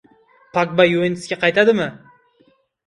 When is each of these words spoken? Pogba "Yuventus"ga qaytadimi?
Pogba 0.57 0.87
"Yuventus"ga 0.89 1.39
qaytadimi? 1.45 1.91